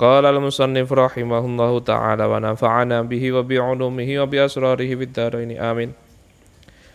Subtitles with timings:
[0.00, 5.92] Qala al-musannif rahimahullahu ta'ala wa nafa'ana bihi wa bi'ulumihi wa bi'asrarihi bidharaini amin.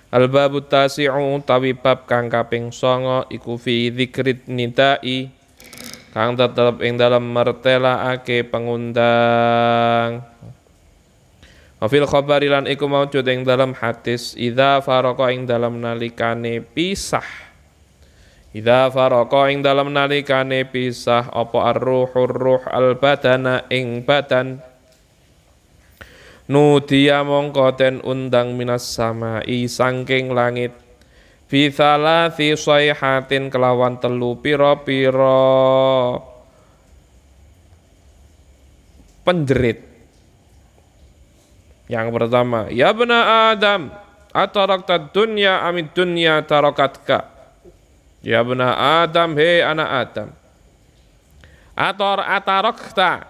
[0.09, 5.29] Al-babu tasi'u tawi bab kang kaping 9 iku fi dzikrit nidai
[6.17, 10.25] kang tetep ing dalem martelakake pengundang.
[11.77, 17.44] Wa fil khabari iku maujud ing dalam hadis idza faraqa ing dalam nalikane pisah
[18.55, 24.63] Idza faraka ing dalam nalikane pisah apa ar-ruhur ruh al-badana ing badan?
[26.47, 30.71] Nudia mongko den undang minas samai sangking langit.
[31.51, 36.15] Fi thalathi sayhatin kelawan telu pira-pira.
[39.27, 39.83] Penjerit.
[41.91, 43.91] Yang pertama ya bena Adam
[44.31, 47.34] atarakta dunya amit dunya tarakatka
[48.25, 48.73] Ya bena
[49.05, 50.29] Adam, he anak Adam.
[51.77, 53.21] Ator atarokta.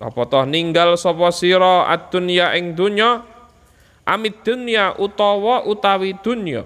[0.00, 3.22] Apa toh ninggal sapa sira ad-dunya ing dunya
[4.08, 6.64] amit dunya utawa utawi dunya.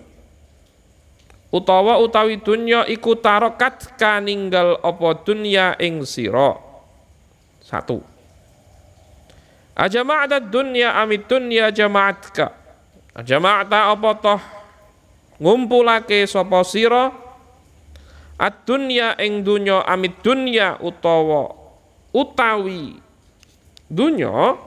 [1.50, 6.55] Utawa utawi dunya iku tarokat ka ninggal apa dunya ing sira.
[7.67, 7.98] Satu.
[9.75, 12.55] Ajama'ata dunya amit dunya jama'atka.
[13.11, 14.41] Ajama'ata apa toh
[15.42, 17.25] ngumpulake sapa sira
[18.37, 21.56] Ad-dunya ing dunya amit dunya utawa
[22.12, 23.01] utawi
[23.89, 24.61] dunya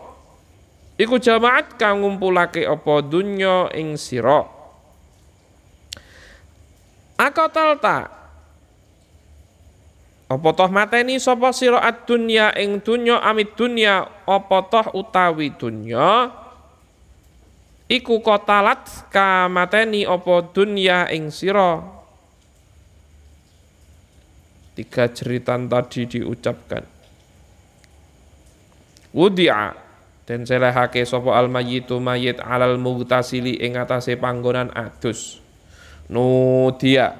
[0.97, 4.49] iku jamaat kang ngumpulake apa dunya ing sira.
[7.13, 8.09] Akotalta
[10.29, 16.33] apa toh mateni sapa sira ad-dunya ing dunya amit dunya apa toh utawi dunya?
[17.85, 21.98] Iku kotalat ka mateni apa dunya ing sira
[24.79, 26.87] tiga cerita tadi diucapkan.
[29.11, 29.75] Wudi'a
[30.23, 35.43] dan selehake sapa al mayyitu mayit alal mugtasili ing atase panggonan adus.
[36.07, 37.11] Nudia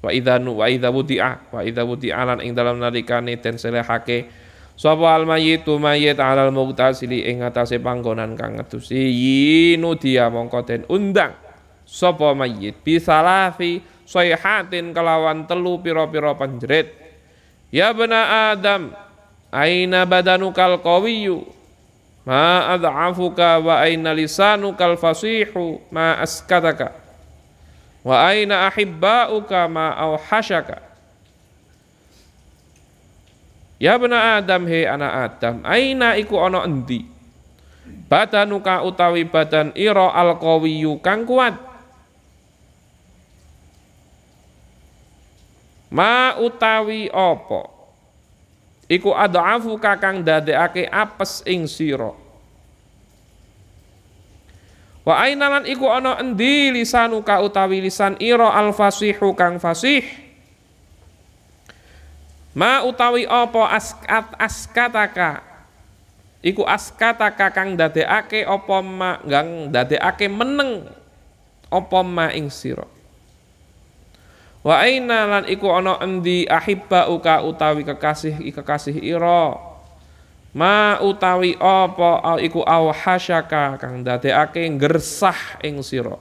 [0.00, 4.30] wa idza nu wa idza wudi'a wa idza wudi'a lan ing dalam nalikane den selehake
[4.78, 11.34] sapa al mayyitu mayit alal mugtasili ing atase panggonan kang ngedusi nudia mongko den undang
[11.82, 12.80] sapa mayit.
[12.80, 16.94] Bisalafi sayhatin kelawan telu pira-pira panjerit.
[17.74, 18.94] Ya bena adam
[19.50, 21.44] aina badanukal qawiyyu
[22.22, 25.82] ma ad'afuka wa aina lisanukal fasihu?
[25.90, 26.94] Ma askataka?
[28.06, 29.66] Wa aina ahibbauka?
[29.66, 30.86] Ma auhashaka
[33.76, 37.04] Ya bena Adam he anak Adam aina iku ana endi?
[38.08, 41.54] Badanuka utawi badan ira alqawiyyu kang kuat
[45.90, 47.70] Ma utawi apa?
[48.86, 52.14] Iku adhafu kakang dadekake apes ing sira.
[55.06, 60.02] Wa ainalan iku ana endi lisanuka utawi lisan ira al fasihu kang fasih?
[62.58, 65.46] Ma utawi apa askat askataka?
[66.42, 70.90] Iku askataka kang dadekake apa ma kang dadekake meneng
[71.70, 72.95] apa ma ing sira
[74.66, 79.54] Wa aina lan iku ana endi ahibba uka utawi kekasih kekasih ira.
[80.58, 86.18] Ma utawi apa iku awhasyaka kang dadekake gersah ing sira.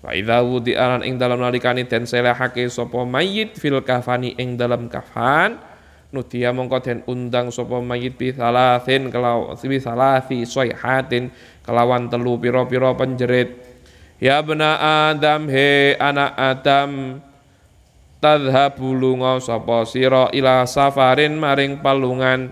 [0.00, 5.60] Wa idza wudi'alan ing dalam nalikane den selehake sapa mayit fil kafani ing dalam kafan
[6.08, 11.28] nutia mongko den undang sapa mayit bi salasin kelaw bi salasi sayhatin
[11.60, 13.67] kelawan telu pira-pira penjerit
[14.18, 14.74] Ya bena
[15.14, 17.22] Adam he anak Adam
[18.18, 22.50] tadhabu lunga sapa sira ila safarin maring palungan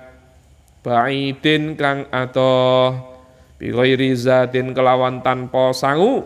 [0.87, 2.95] baidin kang atoh
[3.59, 6.23] bi ghairi zatin kelawan tanpa sangu.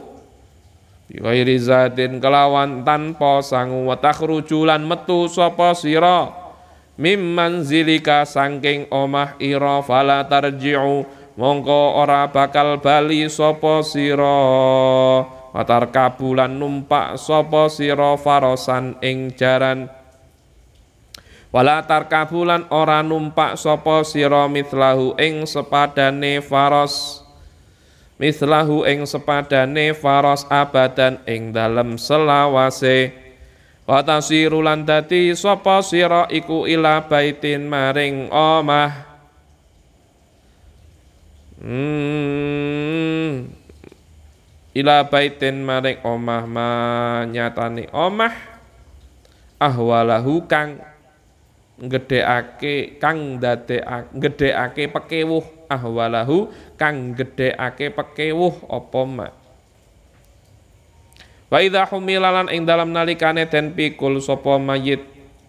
[1.08, 3.88] Bi ghairi zatin kelawan tanpa sangu.
[3.88, 6.36] Wa takhruju lan metu sapa sira.
[7.00, 11.08] Mimman zilika sangking omah ira fala tarji'u.
[11.40, 14.36] Mongko ora bakal bali sapa sira
[15.50, 19.90] watar kabulan numpak sapa sira farosan ing jaran.
[21.50, 27.26] Wala tarkabulan ora numpak sapa sira mitlahu ing sepadane faros.
[28.22, 33.10] Mislahu ing sepadane faros abadan ing dalem selawase.
[33.82, 39.10] Wa tasiru lan dadi sapa sira iku ila baitin maring omah.
[41.58, 43.59] Hmm.
[44.70, 48.30] Ila baitin maring omah manyatani omah
[49.58, 50.78] ahwalahu kang
[51.80, 59.28] gedheake kang dadekake gedheake pekewuh ahwalahu kang gedheake pekewuh apa ma
[61.50, 65.02] Wa idza humilalan ing dalam nalikane den pikul sapa mayit?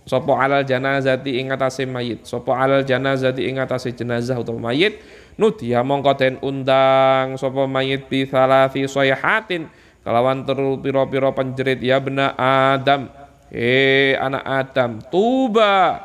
[0.10, 2.26] Sapa alal janazati ing atase mayit?
[2.26, 4.98] Sapa alal janazati ing atase jenazah utawa mayit
[5.42, 9.66] nudia mongko den undang sapa mayit bi salasi sayhatin
[10.06, 13.10] kelawan teru pira-pira penjerit ya bena Adam.
[13.50, 16.00] He anak Adam tuba.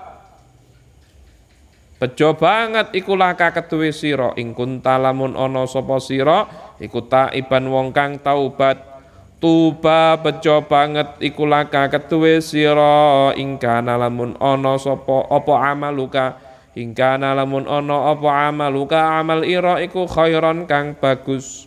[1.96, 4.36] Bejo banget iku laka keduwe sira.
[4.36, 6.44] Ing kuntalamun ana sapa sira
[6.76, 8.96] iku taiban wong kang taubat.
[9.36, 13.32] Tuba bejo banget iku laka keduwe sira.
[13.38, 16.45] Ing kana lamun ana sapa apa amaluka
[16.76, 21.64] ing kana lamun ana apa amaluka amal ira iku khairon kang bagus.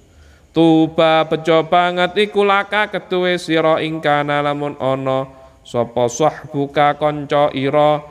[0.53, 4.77] Tuba bejo banget iku laka ketuwe sira ing kana lamun
[5.65, 8.01] sapa sahbuka kanca ira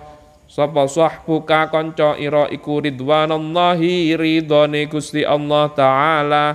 [0.51, 4.15] sapa sahbuka kanca ira iku ridwanallahi
[4.91, 6.47] Gusti Allah taala.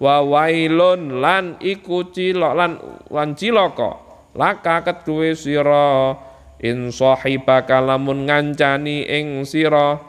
[0.00, 4.00] Wa wailun lan iku cilok lan cilaka
[4.32, 6.16] laka ketuwe sira
[6.60, 10.00] in sahibaka lamun ngancani ing sira.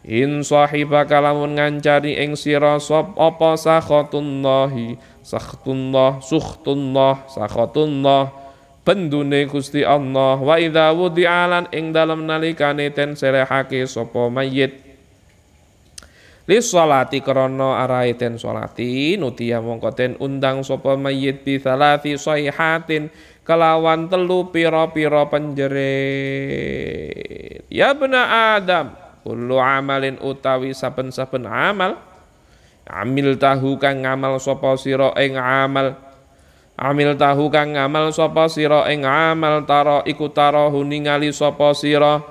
[0.00, 8.32] In sahibaka lamun ngancari ing sira sop apa sakhatullahi sakhtullah sukhtullah sakhatullah
[8.80, 14.88] bendune Gusti Allah wa idza wudi'alan ing dalem nalikane ten selehake sapa mayit.
[16.48, 23.12] Li sholati krana arahe ten sholati nutia mongko ten undang sapa mayit bi salati sayhatin
[23.50, 25.82] kelawan telu pira-pira penjerit.
[27.66, 28.94] Ya bena Adam
[29.26, 31.98] kullu amalin utawi saben-saben amal.
[32.86, 35.98] Amil tahu kang ngamal sapa sira ing amal.
[36.78, 42.22] Amil tahu kang ngamal sapa sira ing amal tara iku tara ningali sapa sira.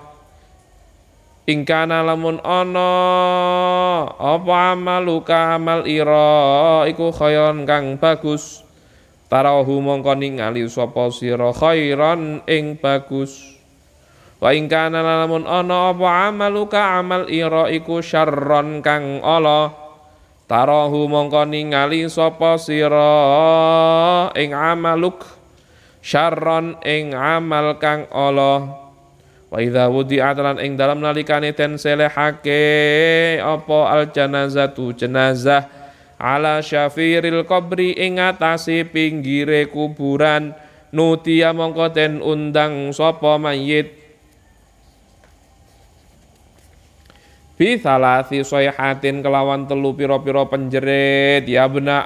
[1.52, 2.92] Ing kana lamun ana
[4.16, 8.69] apa amaluka amal ira iku khairan kang bagus
[9.30, 13.56] tarahu mongko ningali sapa sira khairan ing bagus.
[14.42, 19.72] Wa ing kana lamun ana apa amaluka amal ira iku syarron kang ala.
[20.50, 23.14] Tarahu mongko ningali sapa sira
[24.34, 25.22] ing amaluk
[26.02, 28.66] syarron ing amal kang ala.
[29.50, 32.62] Wa idza wudi'at lan ing dalam nalikane ten selehake
[33.42, 35.79] apa al janazatu jenazah
[36.20, 40.54] ala syafiril qabri ing atase pinggire kuburan.
[40.92, 43.96] Nutia mongko ten undang sapa mayit.
[47.56, 51.48] Bi salasi sayhatin kelawan telu pira-pira penjerit.
[51.48, 52.04] Ya bena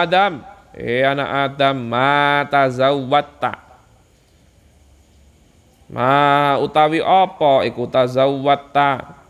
[0.00, 0.46] Adam.
[0.76, 3.66] Eh anak Adam mata zawwatta
[5.86, 9.22] ma utawi apa iku tazawwatta?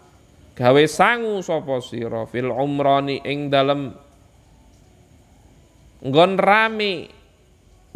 [0.56, 3.92] Gawe sangu sapa sira fil umrani ing dalem
[6.06, 7.10] nggon rame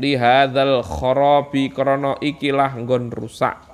[0.01, 3.71] li hadzal kharabi krana ikilah nggon rusak.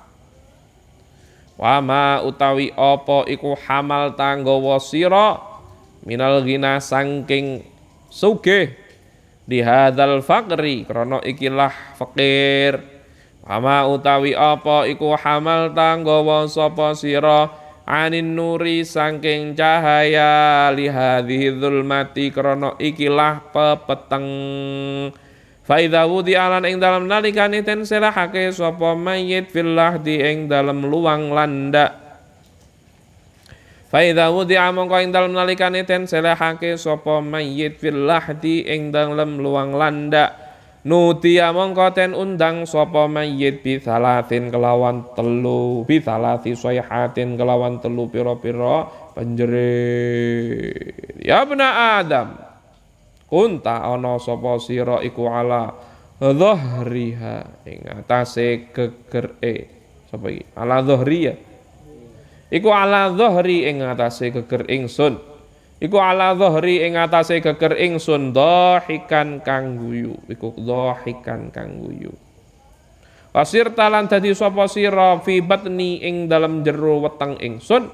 [1.57, 5.41] Wama utawi apa iku hamal tanggawa sira
[6.05, 7.65] minal ghina sangking
[8.13, 8.77] sugih.
[9.47, 12.83] Di hadzal faqri krana ikilah fakir.
[13.47, 22.35] Wama utawi apa iku hamal tanggawa sapa sira anin nuri sangking cahaya li hadhihi dzulmati
[22.35, 24.27] krana ikilah pepeteng
[25.67, 31.35] Faidha wudi alan ing dalam nalikane ten selahake sapa mayit fillah di ing dalam luang
[31.35, 31.91] landa.
[33.91, 40.46] Faidha wudi ing dalam nalikane ten selahake sapa mayit fillah di ing dalam luang landa.
[40.87, 48.07] Nuti amangka ten undang sapa mayit bi salatin kelawan telu bi salati sayhatin kelawan telu
[48.07, 48.87] pira-pira
[49.19, 50.87] penjerit.
[51.19, 52.39] Ya bena Adam
[53.27, 55.75] kunta ana sapa sira iku ala
[56.23, 59.57] dhahriha ing atase gegere
[60.07, 60.47] sapa iki?
[60.55, 61.35] Ala dhahriya
[62.47, 65.19] iku ala dhahri ing atase geger ingsun
[65.83, 70.17] iku ala dhahri ing atase geger ingsun dhahikan kang guyu.
[70.29, 72.13] Iku dhahikan kang guyu.
[73.37, 77.93] Pasir talan dadi sapa sira fi batni ing dalem jero weteng ingsun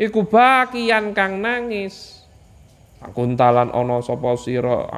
[0.00, 2.24] iku bakian kang nangis.
[3.12, 4.88] Kuntalan ana sapa sira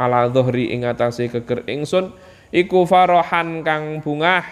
[0.00, 2.08] ala dhuhri ing atase geger ingsun
[2.48, 4.48] iku farahan kang bungah.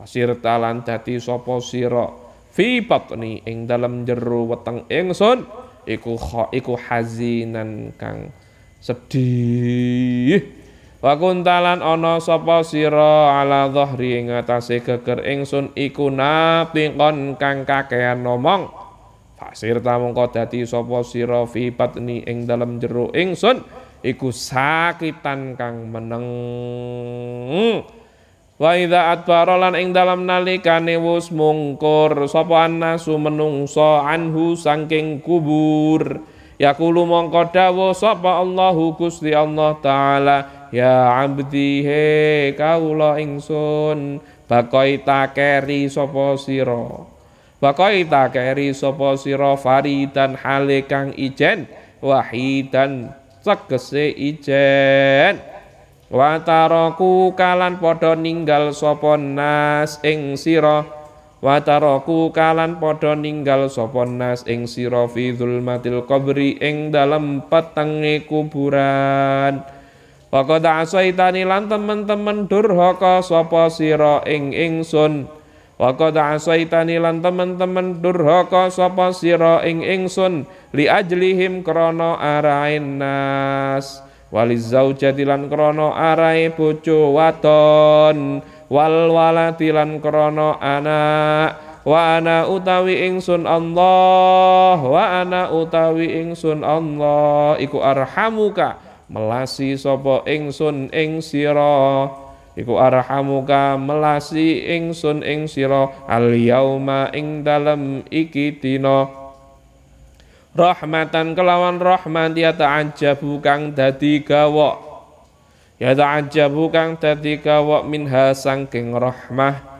[0.00, 2.08] Wasir talan dadi sapa sira
[2.56, 5.44] fi batni ing dalem jero weteng ingsun
[5.86, 6.18] iku
[6.52, 8.32] iku hazinan kang
[8.80, 10.64] sedih
[11.04, 18.24] Wa kuntalan ana sapa sira ala dhahri ing atase geger ingsun iku napiqon kang kakean
[18.24, 18.72] ngomong.
[19.36, 23.60] Fasir ta mongko dadi sapa sira fi patni ing dalem jero ingsun
[24.00, 26.24] iku sakitan kang meneng.
[28.54, 36.22] Wa idza adbara lan ing dalam nalikane wus mungkur sapa annasu menungso anhu saking kubur.
[36.54, 40.70] Yakulu mongko dawuh sapa Allahu Gusti Allah taala?
[40.70, 42.06] Ya abdi he
[42.54, 47.10] kaula ingsun bakoi takeri sapa sira?
[47.58, 51.66] Bakoi takeri sapa sira faridan hale kang ijen
[51.98, 53.10] wahidan
[53.42, 55.53] tegese ijen
[56.12, 60.84] Wataraku kalan padha ninggal sapa nas ing sira
[61.40, 69.64] Wataraku kalan padha ninggal sapa nas ing sira fi zulmatil qabri ing dalem petenge kuburan.
[70.28, 75.24] Faqad asaitani lan temen-temen durhaka sapa sira ing ingsun.
[75.80, 80.44] Waqad asaitani lan temen-temen durhaka sapa sira ing ingsun
[80.76, 84.03] li ajlihim krana arain nas.
[84.34, 88.42] Walizaujati lan krana arae bojo wadon.
[88.66, 94.74] Wal walati lan krana anak wa ana utawi ingsun Allah.
[94.82, 97.54] Wa ana utawi ingsun Allah.
[97.62, 102.10] Iku arhamuka melasi sapa ingsun ing sira.
[102.58, 105.94] Iku arhamuka melasi ingsun ing sira.
[106.10, 109.23] Al yauma ing dalem iki dina
[110.54, 114.78] rahmatan kelawan rahmat ya ta'ajjabu kang dadi gawok.
[115.82, 119.74] Ya ta'ajjabu kang dadi kawak minha sangking rahmah.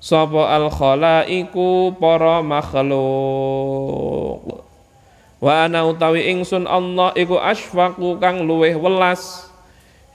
[0.00, 2.94] Sapa al khalaiku para makhluk.
[5.42, 9.50] Wa ana utawi ingsun Allah iku asfaqu kang luweh welas.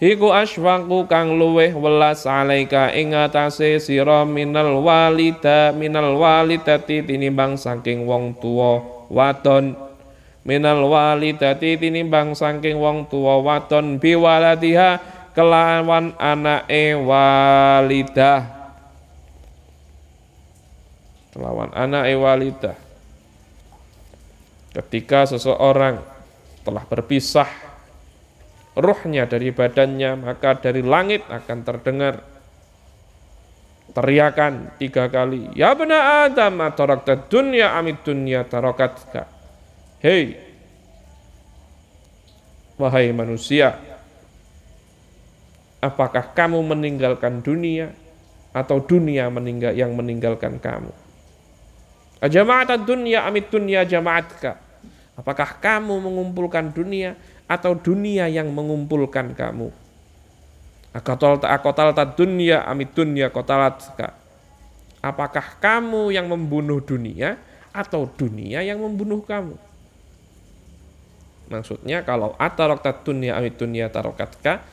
[0.01, 8.10] Iku asfaqu kang luweh welas alaika ing atase sira minal walida minal walidati tinimbang saking
[8.10, 8.81] wong tuwa
[9.12, 9.85] wadon
[10.46, 15.02] minal walidati tinimbang saking wong tuwa wadon biwaladiha
[15.34, 18.42] kelawan anake walidah.
[21.36, 22.78] Kelawan anake walidah.
[24.72, 26.00] Ketika seseorang
[26.64, 27.48] telah berpisah
[28.75, 32.20] ruhnya dari badannya maka dari langit akan terdengar
[33.96, 39.35] teriakan tiga kali ya benar adam atarakta dunya amit dunya tarokatka
[40.04, 40.40] hei
[42.75, 43.80] wahai manusia
[45.86, 47.94] apakah kamu meninggalkan dunia
[48.56, 50.90] atau dunia meninggal yang meninggalkan kamu?
[52.24, 54.58] Ajama'at dunia amit dunia jama'atka.
[55.20, 59.70] Apakah kamu mengumpulkan dunia atau dunia yang mengumpulkan kamu?
[60.96, 64.16] Akotal akotal dunia amit dunia kotalatka.
[65.04, 67.38] Apakah kamu yang membunuh dunia
[67.75, 69.60] atau dunia yang membunuh kamu?
[71.52, 74.66] Maksudnya kalau ataroktat dunia amit dunia tarokatka,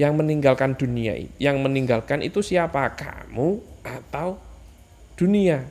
[0.00, 2.96] yang meninggalkan dunia yang meninggalkan itu siapa?
[2.96, 4.40] Kamu atau
[5.18, 5.66] dunia?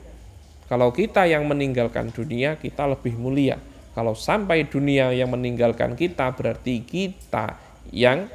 [0.70, 3.58] Kalau kita yang meninggalkan dunia kita lebih mulia.
[3.90, 7.58] Kalau sampai dunia yang meninggalkan kita berarti kita
[7.90, 8.30] yang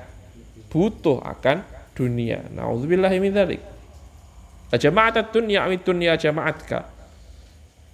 [0.68, 1.64] butuh akan
[1.96, 2.44] dunia.
[2.52, 3.64] Naudzubillahi min dzalik.
[4.76, 6.96] Jama'at dunia amit dunia jama'atka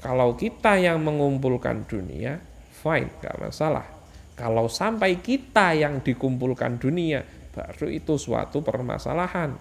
[0.02, 2.42] kalau kita yang mengumpulkan dunia
[2.82, 3.86] fine gak masalah
[4.34, 7.22] kalau sampai kita yang dikumpulkan dunia
[7.52, 9.54] baru itu suatu permasalahan.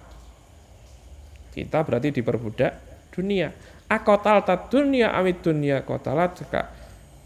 [1.50, 2.72] Kita berarti diperbudak
[3.10, 3.50] dunia.
[3.90, 6.38] Akotal tat dunia amit dunia kotalat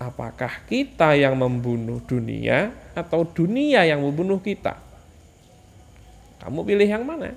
[0.01, 4.81] Apakah kita yang membunuh dunia atau dunia yang membunuh kita?
[6.43, 7.37] Kamu pilih yang mana?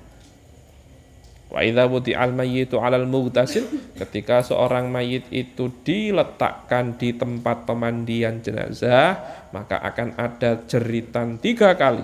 [1.47, 3.63] Wa idza al mayyitu 'alal mughtasil
[3.95, 9.15] ketika seorang mayit itu diletakkan di tempat pemandian jenazah
[9.55, 12.03] maka akan ada jeritan tiga kali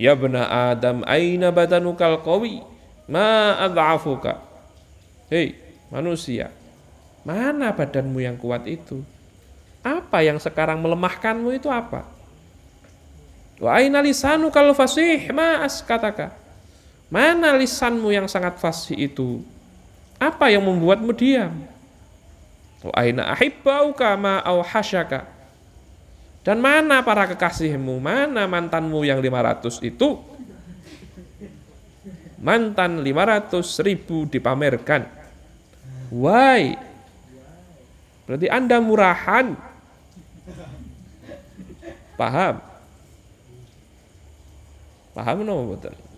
[0.00, 2.64] Ya bena Adam, aina badanukal qawi?
[3.04, 4.40] Ma ad'afuka?
[5.28, 5.60] Hei,
[5.92, 6.48] manusia,
[7.20, 9.04] mana badanmu yang kuat itu?
[9.84, 12.08] Apa yang sekarang melemahkanmu itu apa?
[13.60, 15.28] Wa aina lisanukal fasih?
[15.36, 16.39] Ma askataka?
[17.10, 19.42] Mana lisanmu yang sangat fasih itu?
[20.22, 21.50] Apa yang membuatmu diam?
[22.86, 25.26] Wa aina ahibbauka ma auhashaka?
[26.46, 27.98] Dan mana para kekasihmu?
[27.98, 30.22] Mana mantanmu yang 500 itu?
[32.40, 35.04] Mantan 500 ribu dipamerkan.
[36.08, 36.78] Why?
[38.24, 39.58] Berarti Anda murahan.
[42.16, 42.62] Paham?
[45.12, 46.09] Paham no betul?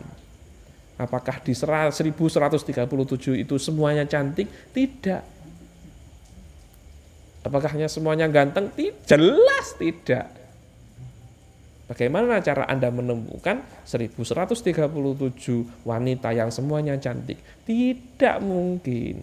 [0.95, 4.47] Apakah di 1137 itu semuanya cantik?
[4.71, 5.35] Tidak.
[7.45, 8.73] Apakah hanya semuanya ganteng?
[9.05, 10.44] Jelas tidak.
[11.85, 14.89] Bagaimana cara Anda menemukan 1137
[15.85, 17.37] wanita yang semuanya cantik?
[17.61, 19.21] Tidak mungkin.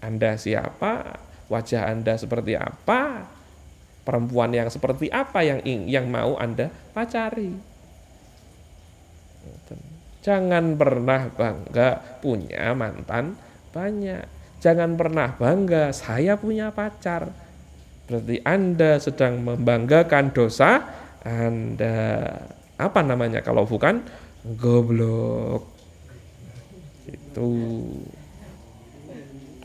[0.00, 1.20] Anda siapa?
[1.52, 3.28] Wajah Anda seperti apa?
[4.00, 7.52] Perempuan yang seperti apa yang yang mau Anda pacari?
[10.24, 13.36] Jangan pernah bangga punya mantan
[13.76, 14.24] banyak.
[14.64, 17.28] Jangan pernah bangga saya punya pacar.
[18.08, 21.96] Berarti Anda sedang membanggakan dosa anda
[22.80, 24.00] apa namanya kalau bukan
[24.56, 25.68] goblok.
[27.04, 27.48] Itu.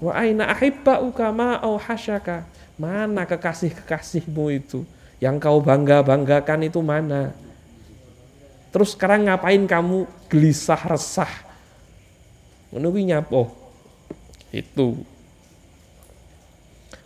[0.03, 2.43] Wa aina ahibba'uka ma hasyaka.
[2.75, 4.83] Mana kekasih-kekasihmu itu?
[5.23, 7.31] Yang kau bangga-banggakan itu mana?
[8.73, 11.29] Terus sekarang ngapain kamu gelisah resah?
[12.73, 13.53] Menunggu nyapo.
[14.49, 15.05] Itu.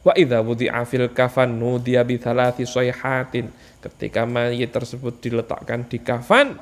[0.08, 6.58] Wa idza wudi'a fil kafan nudiya bi thalathi sayhatin Ketika mayit tersebut diletakkan di kafan,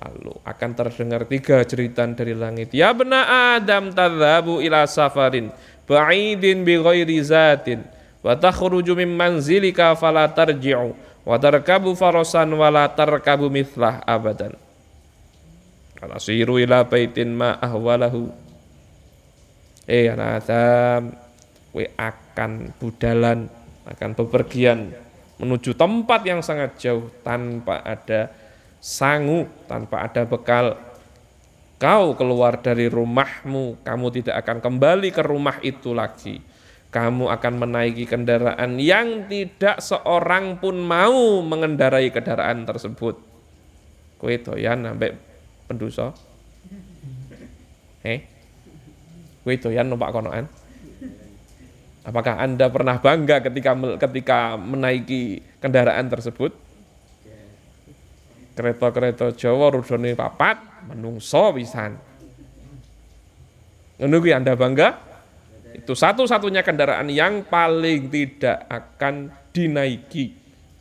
[0.00, 2.72] lalu akan terdengar tiga jeritan dari langit.
[2.72, 5.52] Ya bena Adam tadhabu ila safarin
[5.84, 7.84] ba'idin bi ghairi zatin
[8.24, 10.96] wa takhruju min manzilika fala tarji'u
[11.28, 14.56] wa tarkabu farasan wa la tarkabu mithlah abadan.
[16.00, 18.32] Alasiru ila baitin ma ahwalahu.
[19.84, 21.12] Eh anak Adam,
[21.74, 23.50] we akan budalan,
[23.84, 24.94] akan bepergian
[25.42, 28.30] menuju tempat yang sangat jauh tanpa ada
[28.78, 30.78] sangu, tanpa ada bekal.
[31.82, 36.38] Kau keluar dari rumahmu, kamu tidak akan kembali ke rumah itu lagi.
[36.94, 43.18] Kamu akan menaiki kendaraan yang tidak seorang pun mau mengendarai kendaraan tersebut.
[44.22, 45.10] Kue doyan sampai
[45.66, 46.14] penduso?
[48.06, 48.22] Eh?
[49.42, 50.46] Kue doyan numpak konoan?
[52.04, 56.52] Apakah Anda pernah bangga ketika ketika menaiki kendaraan tersebut?
[58.54, 60.60] Kereta-kereta Jawa rudone papat
[60.92, 61.96] menungso pisan.
[63.96, 65.00] Menunggu Anda bangga?
[65.74, 70.30] Itu satu-satunya kendaraan yang paling tidak akan dinaiki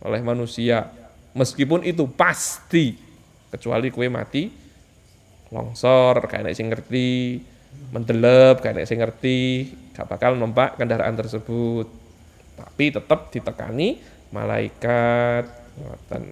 [0.03, 0.91] oleh manusia.
[1.33, 2.93] Meskipun itu pasti
[3.49, 4.49] kecuali kue mati
[5.53, 7.38] longsor kayak sing ngerti
[7.93, 11.88] mendelep kayak sing ngerti gak bakal numpak kendaraan tersebut.
[12.58, 14.01] Tapi tetap ditekani
[14.34, 15.45] malaikat.
[15.77, 16.23] Ngoten.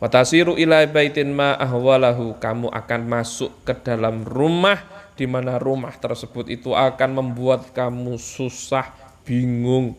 [0.00, 2.36] Watasiru ila baitin ma ahwalahu.
[2.36, 4.80] Kamu akan masuk ke dalam rumah
[5.16, 8.92] di mana rumah tersebut itu akan membuat kamu susah,
[9.24, 9.96] bingung,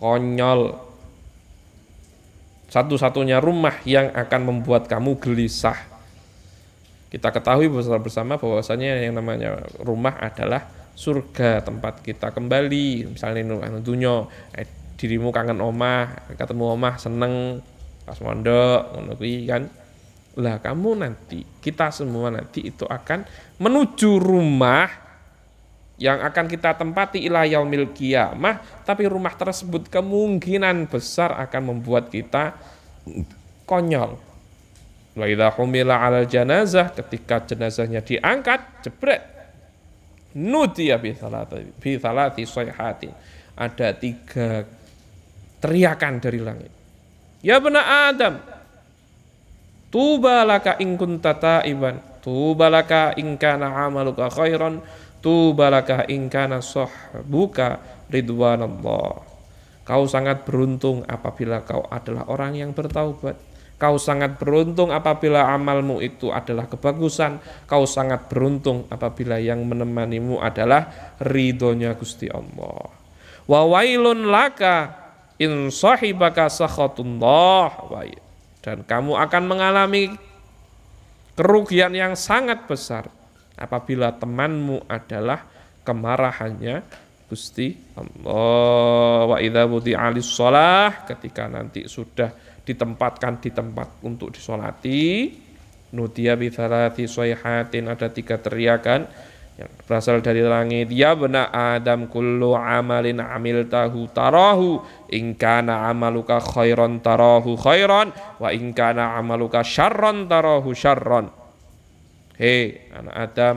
[0.00, 0.80] konyol.
[2.72, 5.91] Satu-satunya rumah yang akan membuat kamu gelisah
[7.12, 10.64] kita ketahui bersama bahwasanya yang namanya rumah adalah
[10.96, 13.12] surga tempat kita kembali.
[13.12, 14.24] Misalnya anu dunya
[14.56, 14.64] eh,
[14.96, 17.60] dirimu kangen omah ketemu omah seneng
[18.08, 19.62] pas mondok ngono kan.
[20.40, 23.28] Lah kamu nanti kita semua nanti itu akan
[23.60, 24.88] menuju rumah
[26.00, 32.56] yang akan kita tempati ila yaumil kiamah tapi rumah tersebut kemungkinan besar akan membuat kita
[33.68, 34.31] konyol
[35.12, 35.28] Wa
[35.60, 39.20] humila 'alal janazah ketika jenazahnya diangkat jebret
[40.32, 43.12] nudiya bi salati bi salati sayhatin.
[43.52, 44.64] Ada tiga
[45.60, 46.72] teriakan dari langit.
[47.44, 48.40] Ya bena Adam,
[49.92, 52.72] tuba laka in kunta ta'iban, tuba
[53.20, 54.80] in kana 'amaluka khairan,
[55.20, 57.76] tuba laka in kana sahbuka
[58.08, 59.28] ridwanallah.
[59.82, 63.51] Kau sangat beruntung apabila kau adalah orang yang bertaubat
[63.82, 67.42] Kau sangat beruntung apabila amalmu itu adalah kebagusan.
[67.66, 70.86] Kau sangat beruntung apabila yang menemanimu adalah
[71.18, 72.86] ridhonya Gusti Allah.
[73.42, 74.94] Wa wailun laka
[75.42, 77.90] in sahibaka sakhatullah.
[78.62, 80.14] Dan kamu akan mengalami
[81.34, 83.10] kerugian yang sangat besar
[83.58, 85.42] apabila temanmu adalah
[85.82, 86.86] kemarahannya
[87.26, 89.26] Gusti Allah.
[89.26, 89.66] Wa idza
[89.98, 95.34] alis shalah ketika nanti sudah ditempatkan di tempat untuk disolati.
[95.92, 99.04] Nudia bi thalathi sayhatin ada tiga teriakan
[99.60, 100.88] yang berasal dari langit.
[100.88, 104.80] Ya bena adam kullu amalin amil tahu tarahu.
[105.12, 108.08] In kana amaluka khairan tarahu khairan
[108.40, 111.28] wa in kana amaluka syarran tarahu syarran.
[112.40, 113.56] Hei anak adam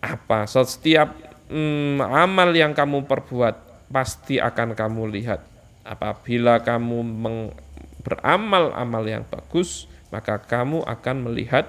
[0.00, 0.48] apa?
[0.48, 1.12] Setiap
[1.52, 5.51] mm, amal yang kamu perbuat pasti akan kamu lihat
[5.82, 7.02] apabila kamu
[8.02, 11.64] beramal amal yang bagus maka kamu akan melihat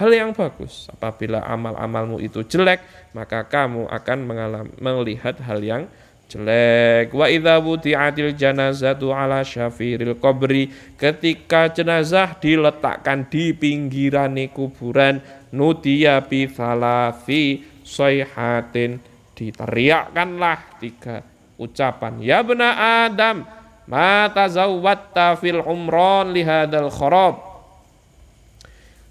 [0.00, 0.88] hal yang bagus.
[0.88, 2.80] Apabila amal-amalmu itu jelek,
[3.12, 5.84] maka kamu akan mengalami, melihat hal yang
[6.32, 7.12] jelek.
[7.12, 15.20] Wa idza wudi'atil janazatu ala syafiril qabri, ketika jenazah diletakkan di pinggiran kuburan,
[15.52, 19.02] nudiya bi thalathi sayhatin,
[19.34, 21.20] diteriakkanlah tiga
[21.58, 22.22] ucapan.
[22.22, 23.44] Ya bena Adam,
[23.84, 27.48] ma tazawwatta fil umron lihadal kharab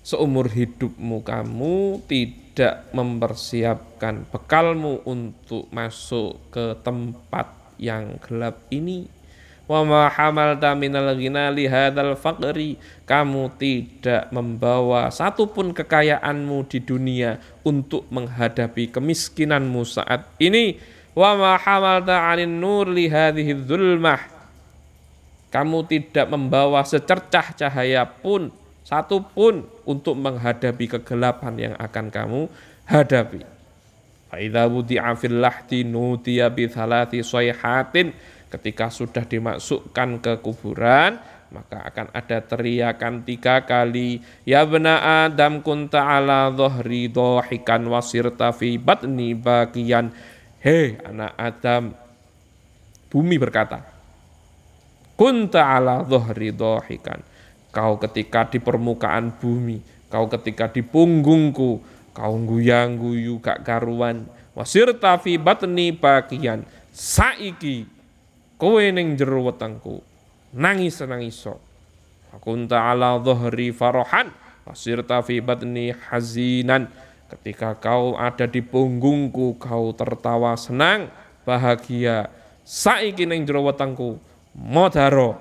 [0.08, 9.12] seumur hidupmu kamu tidak mempersiapkan bekalmu untuk masuk ke tempat yang gelap ini.
[9.68, 12.80] Wa ma hamalta minal ghina li hadzal faqri.
[13.04, 20.80] Kamu tidak membawa satupun kekayaanmu di dunia untuk menghadapi kemiskinanmu saat ini
[21.18, 24.38] wa ma hamalta 'anin nur li hadhihi dzulmah
[25.50, 28.54] kamu tidak membawa secercah cahaya pun
[28.88, 32.42] satu pun untuk menghadapi kegelapan yang akan kamu
[32.88, 33.44] hadapi.
[34.32, 38.16] Faidha wudi'a fil lahdi nudiya bi thalati sayhatin.
[38.48, 41.20] Ketika sudah dimasukkan ke kuburan
[41.52, 44.24] maka akan ada teriakan tiga kali.
[44.48, 50.16] Ya bena adam kunta ala dhahri dhahikan wasirta fi batni bagian
[50.64, 51.94] hei anak adam
[53.10, 53.84] bumi berkata
[55.18, 57.22] kunta ala dhahri dhahikan
[57.78, 59.78] Kau ketika di permukaan bumi,
[60.10, 61.78] kau ketika di punggungku,
[62.10, 64.26] kau guyang guyu gak karuan.
[64.58, 67.86] Wasir tafi batni bagian saiki
[68.58, 70.02] kowe ning jero wetengku
[70.58, 71.62] nangis nangiso.
[72.34, 74.34] Akunta ala dhahri farahan
[74.66, 76.90] wasir tafi batni hazinan.
[77.28, 81.12] Ketika kau ada di punggungku, kau tertawa senang,
[81.44, 82.32] bahagia.
[82.64, 84.20] Saiki ning jero wetengku
[84.56, 85.36] modaro.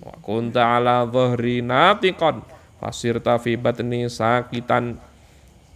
[0.00, 2.40] Wa kunta ala dhahri natiqan
[2.80, 4.96] fasirta fi batni sakitan.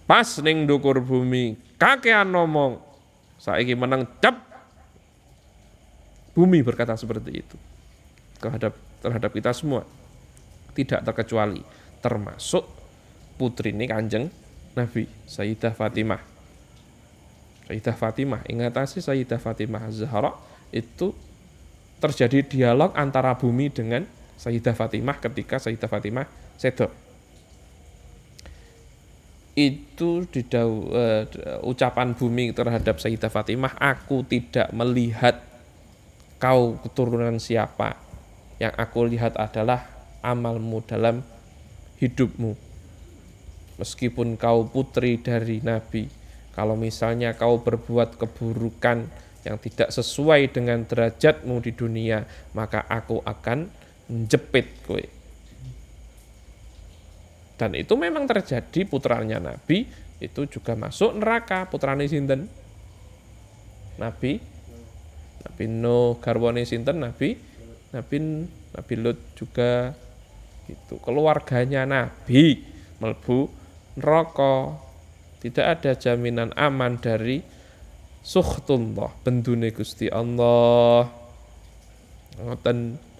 [0.08, 2.80] Pas ning dukur bumi kakean ngomong
[3.40, 4.36] saiki menang cep
[6.32, 7.56] bumi berkata seperti itu.
[8.40, 9.84] Terhadap terhadap kita semua.
[10.72, 11.60] Tidak terkecuali
[12.00, 12.64] termasuk
[13.36, 14.28] putri ini kanjeng
[14.74, 16.34] Nabi Sayyidah Fatimah
[17.64, 20.36] Sayyidah Fatimah ingat sih Sayyidah Fatimah Zahra
[20.68, 21.16] itu
[22.02, 24.04] terjadi dialog antara bumi dengan
[24.36, 26.26] Sayyidah Fatimah ketika Sayyidah Fatimah
[26.60, 26.92] sedok.
[29.54, 31.24] Itu di uh,
[31.62, 35.40] ucapan bumi terhadap Sayyidah Fatimah, aku tidak melihat
[36.42, 37.96] kau keturunan siapa.
[38.58, 39.86] Yang aku lihat adalah
[40.20, 41.22] amalmu dalam
[42.02, 42.73] hidupmu.
[43.74, 46.06] Meskipun kau putri dari Nabi,
[46.54, 52.24] kalau misalnya kau berbuat keburukan, yang tidak sesuai dengan derajatmu di dunia,
[52.56, 53.68] maka aku akan
[54.24, 55.04] jepit kowe.
[57.54, 59.86] Dan itu memang terjadi putranya Nabi
[60.18, 61.68] itu juga masuk neraka.
[61.68, 62.50] Putrane sinten?
[64.00, 64.42] Nabi?
[65.44, 66.18] Nabi Nuh.
[66.18, 66.98] Garwane sinten?
[66.98, 67.38] Nabi?
[67.94, 68.16] Nabi
[68.74, 69.94] Nabi Lut juga
[70.66, 72.64] itu keluarganya Nabi
[72.98, 73.52] melbu
[73.98, 74.74] neraka.
[75.44, 77.44] Tidak ada jaminan aman dari
[78.24, 81.10] sukhtullah bendune Gusti Allah.
[82.40, 83.12] Ngoten.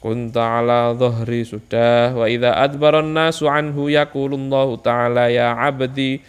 [0.00, 6.24] Kunta ala dhahri sudah wa idza adbaran nasu anhu yaqulullahu ta'ala ya abdi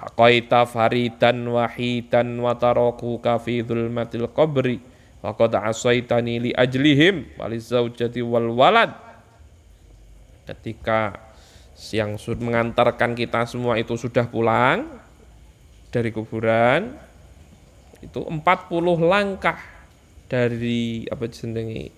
[0.00, 4.80] faqaita faridan wahidan wa tarakuka fi dhulmatil qabri
[5.20, 8.96] wa qad asaitani li ajlihim walizawjati wal walad.
[10.48, 11.20] Ketika
[11.96, 14.84] yang mengantarkan kita semua itu sudah pulang
[15.88, 16.92] dari kuburan
[18.04, 18.40] itu 40
[19.00, 19.56] langkah
[20.28, 21.90] dari apa jenenge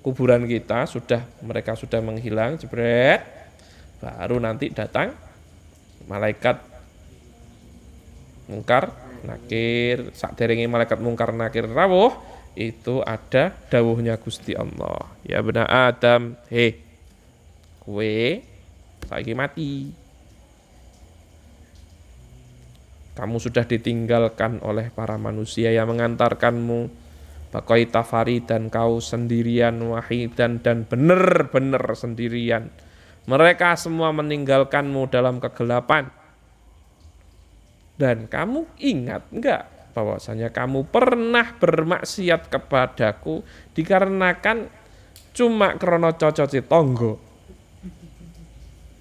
[0.00, 3.24] kuburan kita sudah mereka sudah menghilang jebret.
[4.00, 5.16] Baru nanti datang
[6.04, 6.60] malaikat
[8.52, 8.92] mungkar
[9.24, 12.12] nakir saat derenge malaikat mungkar nakir rawuh
[12.52, 15.08] itu ada dawuhnya Gusti Allah.
[15.24, 16.76] Ya benar Adam he
[17.80, 18.53] kue
[19.10, 20.04] lagi mati
[23.14, 26.90] Kamu sudah ditinggalkan oleh para manusia yang mengantarkanmu.
[27.54, 32.74] Bakoi tafari dan kau sendirian wahidan dan benar-benar sendirian.
[33.30, 36.10] Mereka semua meninggalkanmu dalam kegelapan.
[37.94, 43.46] Dan kamu ingat enggak bahwasanya kamu pernah bermaksiat kepadaku
[43.78, 44.66] dikarenakan
[45.30, 47.23] cuma krono cocote tonggo.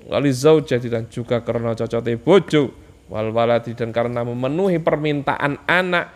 [0.04, 2.76] Wali zaujati dan juga krono cocote bojo
[3.08, 6.12] wal waladi dan karena memenuhi permintaan anak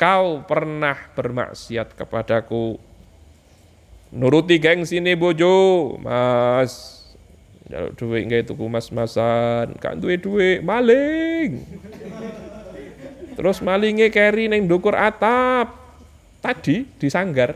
[0.00, 2.80] kau pernah bermaksiat kepadaku.
[4.16, 6.96] Nuruti geng sini bojo mas.
[7.66, 11.60] Jaluk duit nggak tuku mas-masan kan duit duit maling.
[13.36, 15.76] Terus malingnya carry neng dukur atap.
[16.40, 17.52] Tadi di sanggar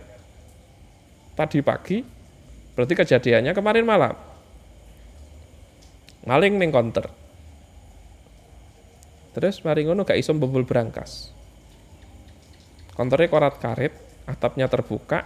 [1.39, 2.05] tadi pagi.
[2.75, 4.30] Berarti kejadiannya kemarin malam
[6.25, 7.09] maling neng counter
[9.31, 11.31] terus mari ngono gak iso bobol berangkas.
[12.99, 13.95] Konternya korat karet
[14.27, 15.25] atapnya terbuka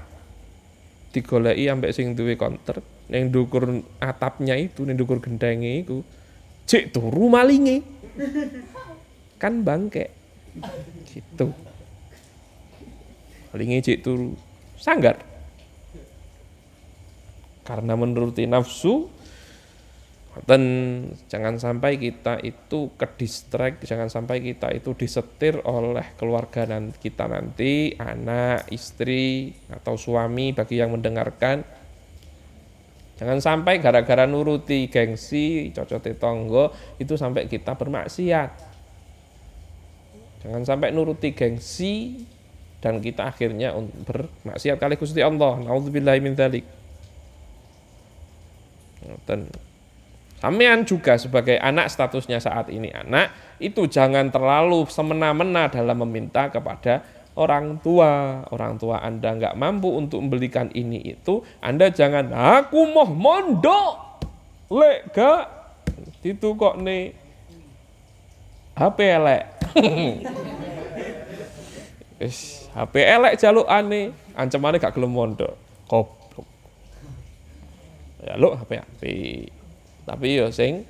[1.11, 6.05] digoleki ambek sing duwe konter ning dukur atapnya itu ning dukur gendenge iku
[6.69, 7.81] cek turu malinge.
[9.43, 10.13] Kan bangke
[11.11, 11.51] gitu.
[13.51, 14.37] Malinge cek turu.
[14.79, 15.17] Sanggar.
[17.65, 19.09] Karena menuruti nafsu
[20.42, 20.62] dan
[21.31, 23.07] jangan sampai kita itu ke
[23.87, 30.83] jangan sampai kita itu disetir oleh keluarga dan kita nanti, anak, istri, atau suami bagi
[30.83, 31.62] yang mendengarkan.
[33.14, 38.51] Jangan sampai gara-gara nuruti gengsi, cocote tonggo, itu sampai kita bermaksiat.
[40.42, 42.27] Jangan sampai nuruti gengsi
[42.83, 45.62] dan kita akhirnya bermaksiat kali Gusti Allah.
[45.62, 46.66] Nauzubillahi min dzalik.
[50.45, 57.01] Sampean juga sebagai anak statusnya saat ini anak, itu jangan terlalu semena-mena dalam meminta kepada
[57.33, 58.45] orang tua.
[58.53, 64.21] Orang tua Anda nggak mampu untuk membelikan ini itu, Anda jangan aku mau mondok.
[64.69, 65.49] Lek gak
[66.21, 67.17] itu kok nih
[68.77, 69.45] HP elek.
[72.21, 75.57] Wis, HP elek jaluk aneh, ancamane gak gelem mondok.
[75.89, 76.45] Goblok.
[78.21, 79.03] Ya lo HP HP.
[80.05, 80.85] Tapi yo sing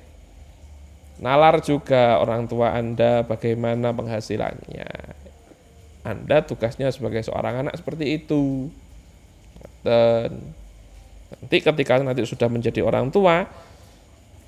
[1.23, 4.89] nalar juga orang tua Anda bagaimana penghasilannya.
[6.05, 8.69] Anda tugasnya sebagai seorang anak seperti itu.
[9.81, 10.53] Dan
[11.31, 13.47] nanti ketika nanti sudah menjadi orang tua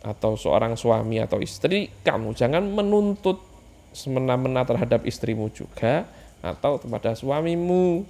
[0.05, 3.41] atau seorang suami atau istri, kamu jangan menuntut
[3.95, 6.05] semena-mena terhadap istrimu juga
[6.45, 8.05] atau kepada suamimu.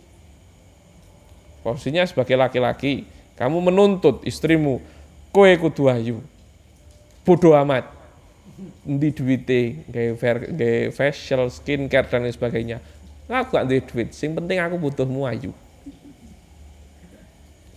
[1.64, 3.08] Posisinya sebagai laki-laki,
[3.40, 4.84] kamu menuntut istrimu,
[5.32, 6.20] kowe kudu ayu
[7.28, 7.92] bodoh amat.
[8.88, 12.78] Di duite kayak facial skincare dan lain sebagainya.
[13.28, 15.52] Aku gak duit sing penting aku butuh ayu.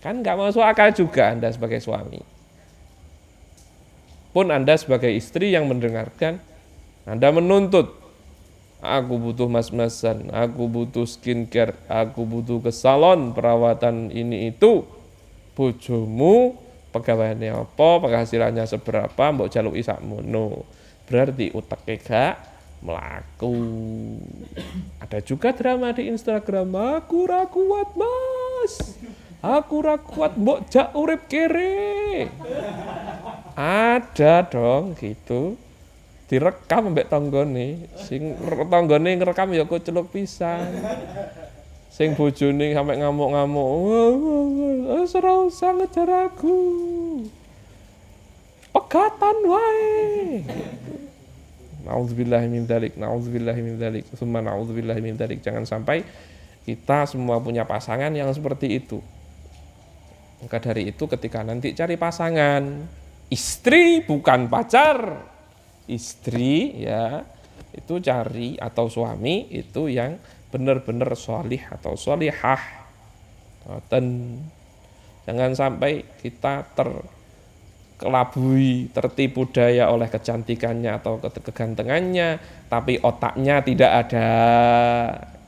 [0.01, 2.23] Kan nggak masuk akal juga anda sebagai suami.
[4.31, 6.41] Pun anda sebagai istri yang mendengarkan
[7.05, 7.93] anda menuntut
[8.81, 14.87] aku butuh mas-masan aku butuh skincare aku butuh ke salon perawatan ini itu.
[15.51, 16.55] Bojomu
[16.91, 19.49] pegawainya apa, penghasilannya seberapa, mbok
[19.79, 20.67] isak mono.
[21.07, 22.35] Berarti utek gak
[22.83, 23.55] melaku.
[24.99, 28.99] Ada juga drama di Instagram, aku ra kuat mas.
[29.41, 32.29] Aku ra kuat mbok jak urip kere.
[33.57, 35.57] Ada dong gitu.
[36.31, 38.39] Direkam mbek tanggane, sing
[38.71, 40.63] tanggane ngerekam ya kok celuk pisan
[41.91, 43.67] sing bojone sampe ngamuk-ngamuk
[44.81, 46.57] wis ora usah ngejar aku
[48.73, 50.41] pegatan wae
[51.81, 55.41] Nauzubillah min dzalik, nauzubillah min dzalik, summa nauzubillah min dzalik.
[55.41, 56.05] Jangan sampai
[56.61, 59.01] kita semua punya pasangan yang seperti itu.
[60.45, 62.85] Maka dari itu ketika nanti cari pasangan,
[63.33, 65.25] istri bukan pacar.
[65.89, 67.25] Istri ya,
[67.73, 70.21] itu cari atau suami itu yang
[70.53, 72.61] benar-benar solih atau solihah
[73.87, 74.37] dan
[75.21, 76.65] jangan sampai kita
[77.99, 84.27] terkelabui tertipu daya oleh kecantikannya atau kegantengannya tapi otaknya tidak ada.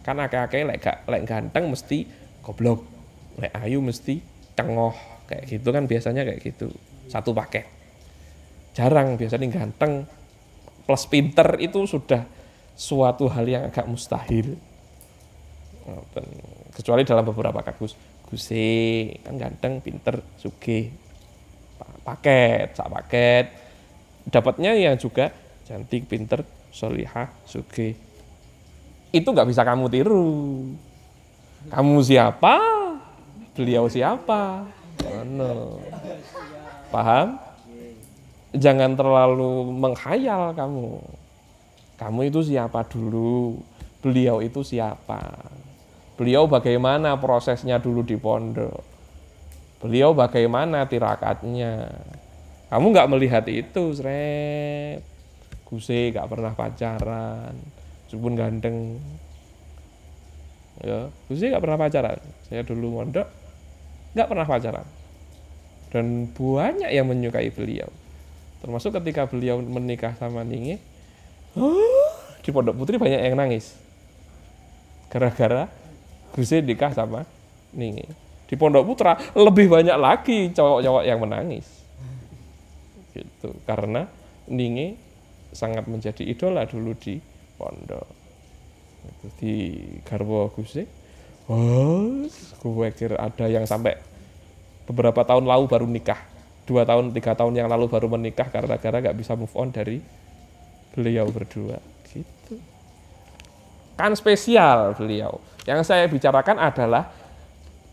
[0.04, 2.06] Kan akeh-akeh lek lek ganteng mesti
[2.44, 2.86] goblok
[3.40, 4.20] lek ayu mesti
[4.54, 4.94] cengoh
[5.26, 6.70] kayak gitu kan biasanya kayak gitu.
[7.10, 7.66] Satu paket.
[8.78, 10.06] Jarang biasanya ganteng
[10.84, 12.28] plus pinter itu sudah
[12.76, 14.60] suatu hal yang agak mustahil.
[16.76, 17.96] Kecuali dalam beberapa kasus
[18.34, 20.90] Guse kan ganteng pinter suge
[22.02, 23.46] paket sak paket.
[24.34, 25.30] Dapatnya ya juga
[25.70, 26.42] cantik pinter
[26.74, 27.94] solihah suge
[29.14, 30.34] itu nggak bisa kamu tiru.
[31.70, 32.58] Kamu siapa?
[33.54, 34.66] Beliau siapa?
[35.30, 35.78] No.
[36.90, 37.38] paham?
[38.58, 40.98] Jangan terlalu menghayal kamu.
[42.02, 43.62] Kamu itu siapa dulu?
[44.02, 45.22] Beliau itu siapa?
[46.14, 48.86] Beliau bagaimana prosesnya dulu di pondok?
[49.82, 51.90] Beliau bagaimana tirakatnya?
[52.70, 55.02] Kamu nggak melihat itu, seret.
[55.66, 57.58] Guse nggak pernah pacaran,
[58.06, 59.02] meskipun ganteng.
[60.86, 62.22] Ya, Guse nggak pernah pacaran.
[62.46, 63.28] Saya dulu mondok
[64.14, 64.88] nggak pernah pacaran.
[65.90, 67.90] Dan banyak yang menyukai beliau.
[68.62, 70.80] Termasuk ketika beliau menikah sama Ningi,
[72.44, 73.78] di Pondok Putri banyak yang nangis.
[75.12, 75.70] Gara-gara
[76.34, 77.22] Guse nikah sama
[77.78, 78.06] Ningi
[78.50, 79.14] di Pondok Putra.
[79.38, 81.66] Lebih banyak lagi cowok-cowok yang menangis.
[83.14, 83.54] Gitu.
[83.70, 84.10] Karena
[84.50, 84.98] Ninge
[85.54, 87.22] sangat menjadi idola dulu di
[87.56, 88.08] pondok.
[89.04, 89.54] Itu di
[90.02, 91.04] Garwo Guse
[91.52, 92.24] oh
[92.64, 94.00] gue kira ada yang sampai
[94.88, 96.20] beberapa tahun lalu baru nikah.
[96.64, 100.00] Dua tahun tiga tahun yang lalu baru menikah karena gara nggak bisa move on dari
[100.96, 101.76] beliau berdua.
[102.08, 102.56] Gitu.
[104.00, 107.08] Kan spesial beliau yang saya bicarakan adalah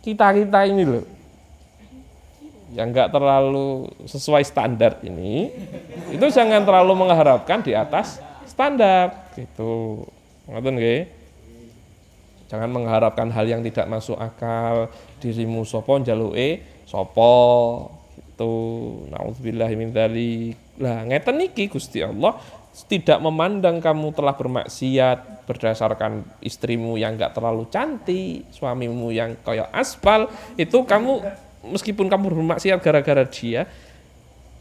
[0.03, 1.07] kita kita ini loh.
[2.71, 5.51] Yang nggak terlalu sesuai standar ini
[6.15, 10.07] itu jangan terlalu mengharapkan di atas standar gitu.
[10.47, 11.01] Ngoten nggih?
[12.51, 14.91] Jangan mengharapkan hal yang tidak masuk akal
[15.23, 17.35] dirimu sopo jaluke sopo
[18.19, 18.55] itu
[19.15, 20.59] naudzubillah min dzalik.
[20.83, 22.39] Lah ngeten niki Gusti Allah
[22.91, 30.31] tidak memandang kamu telah bermaksiat berdasarkan istrimu yang gak terlalu cantik, suamimu yang kayak aspal,
[30.55, 31.19] itu kamu
[31.75, 33.67] meskipun kamu bermaksiat gara-gara dia,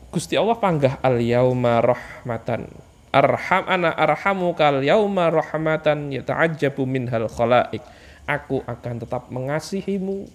[0.09, 2.65] Gusti Allah panggah al yauma rahmatan.
[3.13, 7.85] Arham ana arhamu kal yauma rahmatan yata'ajjabu minhal khalaik.
[8.25, 10.25] Aku akan tetap mengasihimu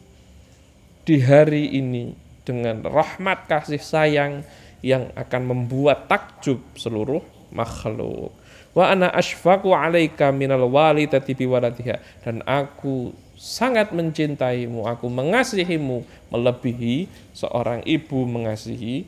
[1.03, 2.15] di hari ini
[2.47, 4.47] dengan rahmat kasih sayang
[4.85, 8.31] yang akan membuat takjub seluruh makhluk.
[8.75, 16.03] Wa ana asfaqu alaika minal walidati biwaladiha dan aku sangat mencintaimu, aku mengasihimu
[16.35, 19.07] melebihi seorang ibu mengasihi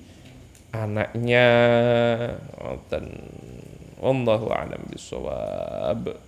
[0.70, 1.48] anaknya.
[2.90, 3.10] Dan
[3.98, 6.25] wallahu a'lam bishawab.